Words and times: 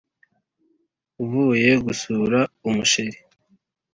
uvuye 1.23 1.71
gusura 1.85 2.39
umusheri” 2.67 3.19